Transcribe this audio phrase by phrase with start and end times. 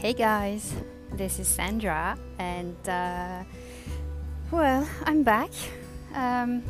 [0.00, 0.72] Hey guys,
[1.12, 3.44] this is Sandra, and uh,
[4.50, 5.50] well, I'm back.
[6.14, 6.62] Um,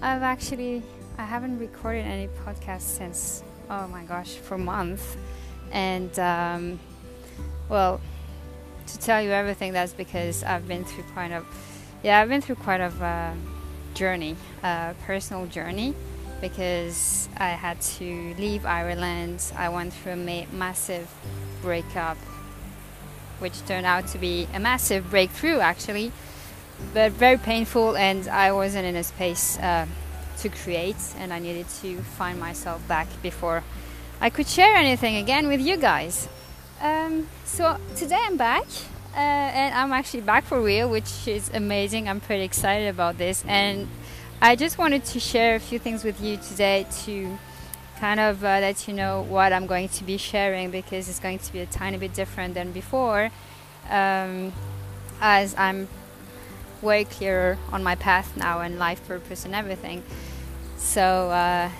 [0.00, 0.82] I've actually
[1.18, 5.18] I haven't recorded any podcast since oh my gosh for months,
[5.70, 6.80] and um,
[7.68, 8.00] well,
[8.86, 11.44] to tell you everything, that's because I've been through quite a
[12.02, 13.34] yeah I've been through quite a uh,
[13.92, 15.94] journey, a personal journey
[16.40, 19.44] because I had to leave Ireland.
[19.56, 21.06] I went through a ma- massive
[21.60, 22.16] breakup,
[23.40, 26.12] which turned out to be a massive breakthrough actually,
[26.94, 27.96] but very painful.
[27.96, 29.86] And I wasn't in a space uh,
[30.38, 33.62] to create, and I needed to find myself back before
[34.20, 36.28] I could share anything again with you guys.
[36.80, 38.66] Um, so today I'm back.
[39.12, 42.08] Uh, and I'm actually back for real, which is amazing.
[42.08, 43.88] I'm pretty excited about this, and
[44.40, 47.36] I just wanted to share a few things with you today to
[48.00, 51.38] kind of uh, let you know what I'm going to be sharing because it's going
[51.38, 53.30] to be a tiny bit different than before
[53.90, 54.54] um,
[55.20, 55.86] as I'm
[56.80, 60.02] way clearer on my path now and life purpose and everything.
[60.78, 61.70] So, uh,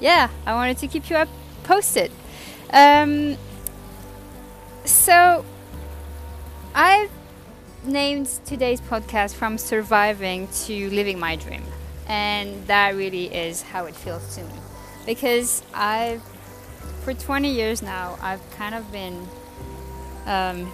[0.00, 1.28] yeah, I wanted to keep you up
[1.62, 2.10] posted.
[2.72, 3.36] Um,
[4.84, 5.44] so,
[6.74, 7.10] I've
[7.84, 11.62] named today's podcast from surviving to living my dream.
[12.08, 14.54] And that really is how it feels to me.
[15.10, 16.22] Because I've,
[17.02, 19.26] for 20 years now, I've kind of been
[20.24, 20.72] um,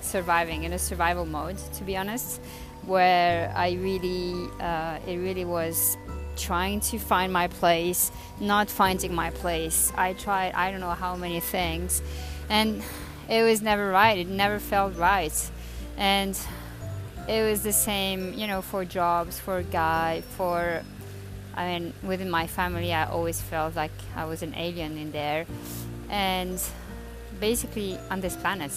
[0.00, 2.40] surviving in a survival mode, to be honest,
[2.84, 5.96] where I really, uh, it really was
[6.36, 9.92] trying to find my place, not finding my place.
[9.96, 12.02] I tried, I don't know how many things,
[12.48, 12.80] and
[13.28, 14.18] it was never right.
[14.18, 15.50] It never felt right
[15.96, 16.38] and
[17.28, 20.82] it was the same you know for jobs for guy for
[21.56, 25.46] i mean within my family i always felt like i was an alien in there
[26.10, 26.62] and
[27.40, 28.72] basically on this planet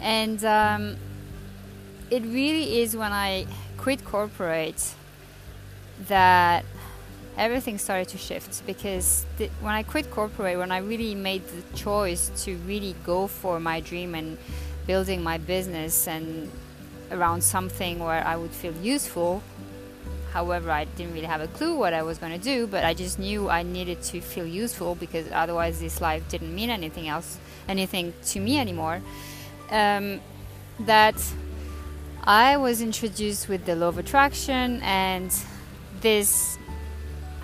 [0.00, 0.96] and um,
[2.10, 3.46] it really is when i
[3.76, 4.94] quit corporate
[6.08, 6.64] that
[7.36, 11.76] everything started to shift because th- when i quit corporate when i really made the
[11.76, 14.38] choice to really go for my dream and
[14.86, 16.50] building my business and
[17.10, 19.42] around something where I would feel useful.
[20.34, 22.92] However, I didn't really have a clue what I was going to do, but I
[22.92, 27.38] just knew I needed to feel useful because otherwise this life didn't mean anything else,
[27.68, 29.00] anything to me anymore.
[29.70, 30.20] Um,
[30.80, 31.14] that
[32.24, 35.32] I was introduced with the law of attraction, and
[36.00, 36.58] this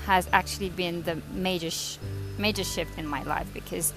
[0.06, 1.98] has actually been the major sh-
[2.38, 3.92] major shift in my life because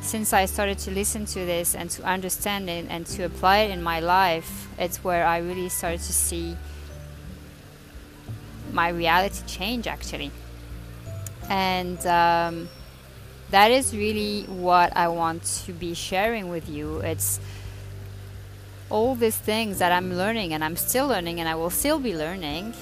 [0.00, 3.70] since I started to listen to this and to understand it and to apply it
[3.70, 6.56] in my life, it's where I really started to see
[8.72, 10.30] my reality change actually.
[11.48, 12.68] And um,
[13.50, 17.00] that is really what I want to be sharing with you.
[17.00, 17.40] It's
[18.90, 22.16] all these things that I'm learning and I'm still learning and I will still be
[22.16, 22.74] learning,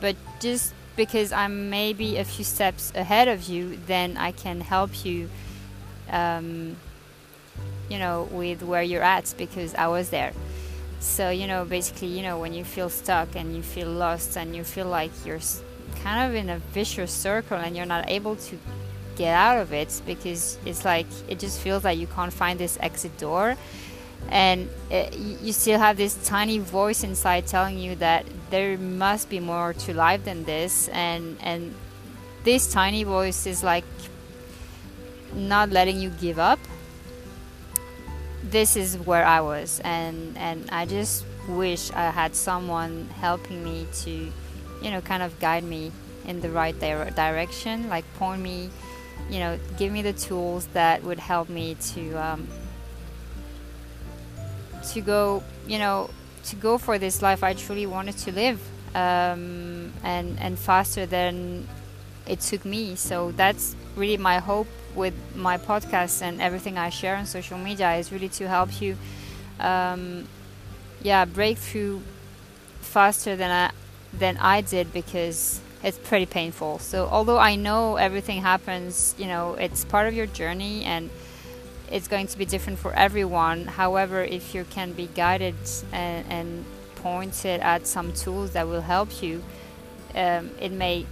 [0.00, 5.04] but just because I'm maybe a few steps ahead of you, then I can help
[5.04, 5.28] you
[6.10, 6.76] um,
[7.88, 10.32] you know, with where you're at because I was there.
[11.04, 14.56] So, you know, basically, you know, when you feel stuck and you feel lost and
[14.56, 15.38] you feel like you're
[16.02, 18.58] kind of in a vicious circle and you're not able to
[19.14, 22.78] get out of it because it's like it just feels like you can't find this
[22.80, 23.54] exit door.
[24.30, 29.28] And eh, it, you still have this tiny voice inside telling you that there must
[29.28, 30.88] be more to life than this.
[30.88, 31.74] And and
[32.44, 33.84] this tiny voice is like
[35.34, 36.58] not letting you give up
[38.54, 43.88] this is where I was and and I just wish I had someone helping me
[44.02, 44.10] to
[44.80, 45.90] you know kind of guide me
[46.24, 48.70] in the right di- direction like point me
[49.28, 52.46] you know give me the tools that would help me to um,
[54.92, 56.08] to go you know
[56.44, 58.60] to go for this life I truly wanted to live
[58.94, 61.66] um, and and faster than
[62.26, 62.94] it took me.
[62.94, 67.94] So that's really my hope with my podcast and everything I share on social media
[67.94, 68.96] is really to help you,
[69.60, 70.26] um,
[71.02, 72.02] yeah, break through
[72.80, 73.70] faster than I
[74.12, 76.78] than I did because it's pretty painful.
[76.78, 81.10] So although I know everything happens, you know, it's part of your journey and
[81.90, 83.66] it's going to be different for everyone.
[83.66, 85.56] However, if you can be guided
[85.92, 86.64] and, and
[86.96, 89.44] pointed at some tools that will help you,
[90.14, 91.06] um, it may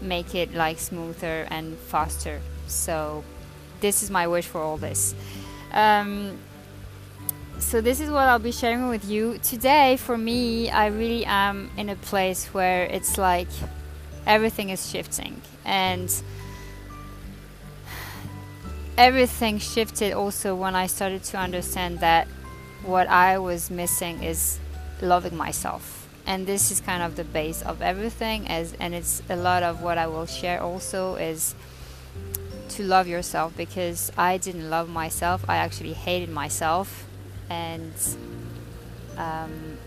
[0.00, 2.40] make it like smoother and faster.
[2.66, 3.24] So
[3.80, 5.14] this is my wish for all this.
[5.72, 6.38] Um,
[7.58, 9.96] so this is what I'll be sharing with you today.
[9.96, 13.48] For me, I really am in a place where it's like
[14.26, 16.12] everything is shifting and
[18.98, 22.26] everything shifted also when I started to understand that
[22.84, 24.58] what I was missing is
[25.00, 26.05] loving myself.
[26.26, 29.80] And this is kind of the base of everything as and it's a lot of
[29.80, 31.54] what I will share also is
[32.70, 35.44] to love yourself because I didn't love myself.
[35.48, 37.06] I actually hated myself
[37.48, 37.94] and
[39.16, 39.78] um,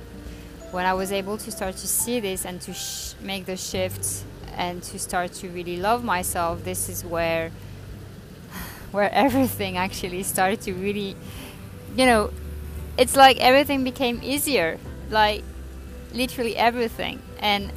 [0.72, 2.76] when I was able to start to see this and to
[3.22, 4.24] make the shift
[4.56, 7.52] and to start to really love myself, this is where
[8.92, 11.16] where everything actually started to really,
[11.96, 12.32] you know,
[12.98, 14.78] it's like everything became easier,
[15.10, 15.44] like
[16.14, 17.22] literally everything.
[17.40, 17.72] And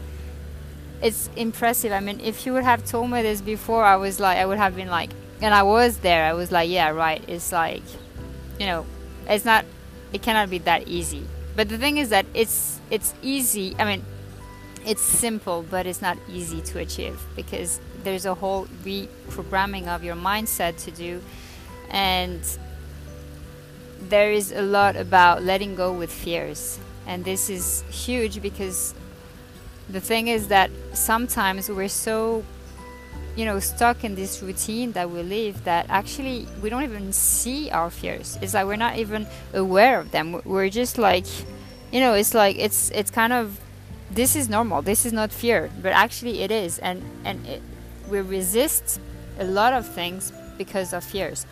[1.02, 1.92] it's impressive.
[1.92, 4.58] I mean, if you would have told me this before, I was like, I would
[4.58, 6.24] have been like, and I was there.
[6.24, 7.22] I was like, yeah, right.
[7.28, 7.82] It's like,
[8.58, 8.86] you know,
[9.28, 9.64] it's not,
[10.12, 11.26] it cannot be that easy.
[11.54, 13.74] But the thing is that it's it's easy.
[13.78, 14.04] I mean,
[14.86, 20.16] it's simple, but it's not easy to achieve because there's a whole reprogramming of your
[20.16, 21.22] mindset to do,
[21.90, 22.40] and
[24.08, 26.78] there is a lot about letting go with fears.
[27.06, 28.94] And this is huge because
[29.88, 32.44] the thing is that sometimes we're so
[33.36, 37.70] you know stuck in this routine that we live that actually we don't even see
[37.70, 38.38] our fears.
[38.42, 40.40] It's like we're not even aware of them.
[40.44, 41.26] We're just like
[41.90, 43.58] you know it's like it's it's kind of
[44.10, 44.82] this is normal.
[44.82, 46.78] This is not fear but actually it is.
[46.78, 47.62] And and it,
[48.08, 49.00] we resist
[49.38, 51.46] a lot of things because of fears.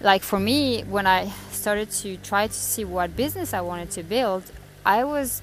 [0.00, 4.02] Like for me when i started to try to see what business i wanted to
[4.02, 4.42] build
[4.84, 5.42] i was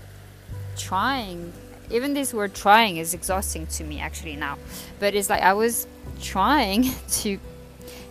[0.78, 1.52] trying
[1.90, 4.58] even this word trying is exhausting to me actually now
[5.00, 5.88] but it's like i was
[6.22, 7.40] trying to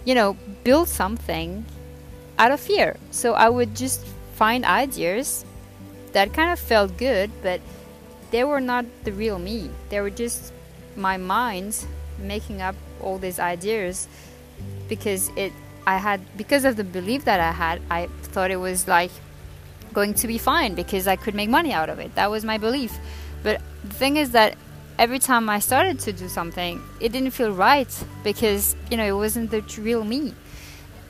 [0.04, 1.64] you know build something
[2.38, 2.96] out of fear.
[3.10, 4.04] So i would just
[4.34, 5.44] find ideas
[6.12, 7.60] that kind of felt good but
[8.30, 9.70] they were not the real me.
[9.88, 10.52] They were just
[10.96, 11.84] my mind
[12.18, 14.08] making up all these ideas
[14.88, 15.52] because it
[15.86, 19.10] i had because of the belief that i had i thought it was like
[19.92, 22.58] going to be fine because i could make money out of it that was my
[22.58, 22.98] belief
[23.42, 24.56] but the thing is that
[25.00, 27.88] every time I started to do something, it didn't feel right
[28.22, 30.34] because, you know, it wasn't the real me.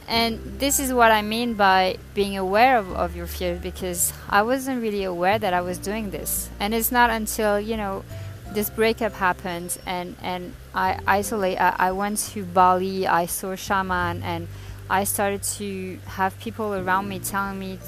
[0.07, 4.43] And this is what I mean by being aware of, of your fears because I
[4.43, 6.49] wasn't really aware that I was doing this.
[6.61, 8.05] And it's not until, you know,
[8.53, 14.23] this breakup happened and, and I isolate, I, I went to Bali, I saw shaman,
[14.23, 14.47] and
[14.89, 17.79] I started to have people around me telling me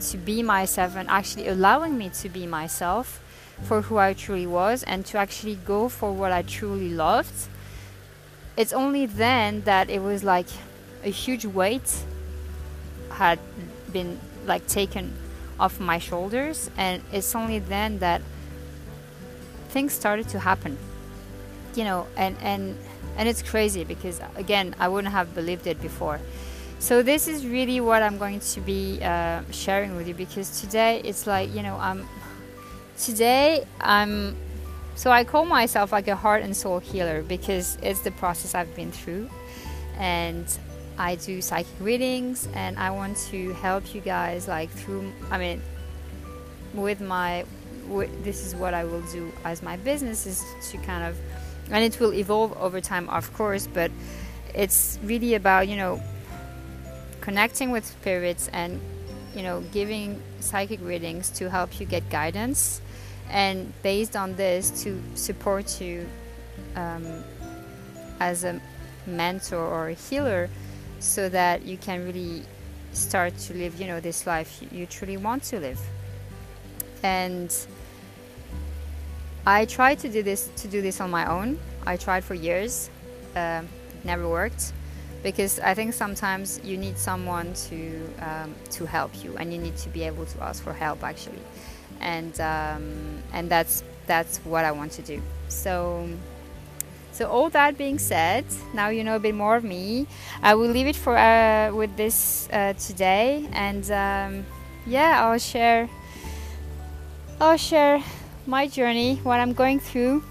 [0.00, 3.22] to be myself and actually allowing me to be myself
[3.62, 7.48] for who I truly was and to actually go for what I truly loved,
[8.56, 10.46] it's only then that it was like
[11.04, 12.04] a huge weight
[13.10, 13.38] had
[13.92, 15.12] been like taken
[15.58, 18.20] off my shoulders and it's only then that
[19.68, 20.76] things started to happen
[21.74, 22.76] you know and and
[23.16, 26.20] and it's crazy because again i wouldn't have believed it before
[26.78, 31.00] so this is really what i'm going to be uh, sharing with you because today
[31.04, 32.06] it's like you know i'm
[32.98, 34.34] Today, I'm
[34.94, 38.74] so I call myself like a heart and soul healer because it's the process I've
[38.74, 39.28] been through,
[39.98, 40.46] and
[40.96, 45.12] I do psychic readings, and I want to help you guys like through.
[45.30, 45.60] I mean,
[46.72, 47.44] with my
[48.22, 51.18] this is what I will do as my business is to kind of,
[51.70, 53.90] and it will evolve over time, of course, but
[54.54, 56.00] it's really about you know
[57.26, 58.80] connecting with spirits and
[59.34, 62.80] you know giving psychic readings to help you get guidance.
[63.28, 66.06] And based on this to support you
[66.76, 67.24] um,
[68.20, 68.60] as a
[69.08, 70.48] mentor or a healer
[71.00, 72.44] so that you can really
[72.92, 75.80] start to live you know this life you truly want to live.
[77.02, 77.50] And
[79.46, 81.58] i tried to do this to do this on my own.
[81.84, 82.88] I tried for years
[83.34, 83.62] uh,
[84.04, 84.72] never worked
[85.22, 89.76] because i think sometimes you need someone to um, to help you and you need
[89.76, 91.42] to be able to ask for help actually
[92.00, 95.22] and um, and that's that's what I want to do.
[95.48, 96.08] So.
[97.12, 98.44] So all that being said,
[98.74, 100.06] now you know a bit more of me.
[100.42, 104.44] I will leave it for uh, with this uh, today, and um,
[104.86, 105.88] yeah, I'll share.
[107.40, 108.02] I'll share
[108.46, 110.24] my journey, what I'm going through,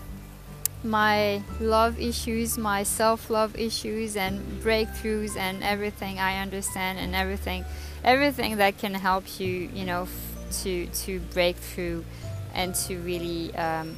[0.86, 7.66] my love issues, my self-love issues, and breakthroughs, and everything I understand, and everything,
[8.04, 10.08] everything that can help you, you know,
[10.62, 12.06] to to break through
[12.54, 13.98] and to really um,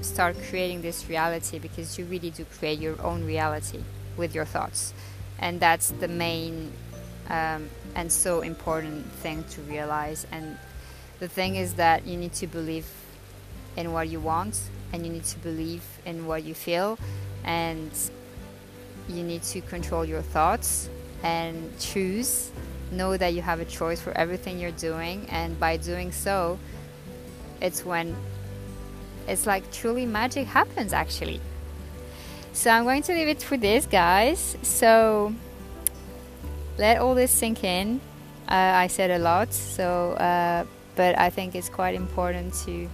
[0.00, 3.80] start creating this reality because you really do create your own reality
[4.16, 4.92] with your thoughts.
[5.38, 6.72] And that's the main
[7.28, 10.26] um, and so important thing to realize.
[10.32, 10.58] And
[11.20, 12.86] the thing is that you need to believe
[13.76, 14.60] in what you want
[14.92, 16.98] and you need to believe in what you feel
[17.44, 17.90] and
[19.08, 20.88] you need to control your thoughts
[21.22, 22.50] and choose.
[22.92, 26.58] Know that you have a choice for everything you're doing, and by doing so,
[27.60, 28.14] it's when
[29.26, 31.40] it's like truly magic happens actually.
[32.52, 34.56] So I'm going to leave it for this, guys.
[34.62, 35.34] So
[36.78, 38.00] let all this sink in.
[38.48, 40.64] Uh, I said a lot, so uh,
[40.94, 42.88] but I think it's quite important to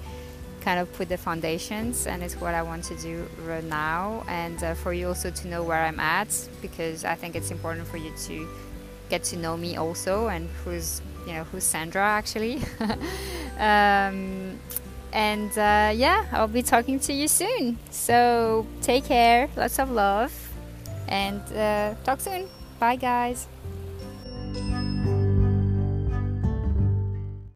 [0.61, 4.63] kind of put the foundations, and it's what I want to do right now, and
[4.63, 7.97] uh, for you also to know where I'm at, because I think it's important for
[7.97, 8.49] you to
[9.09, 12.61] get to know me also, and who's you know who's Sandra actually.
[13.59, 14.59] um,
[15.13, 17.79] and uh, yeah, I'll be talking to you soon.
[17.91, 20.33] So take care, lots of love,
[21.09, 22.49] and uh, talk soon.
[22.79, 23.49] Bye, guys.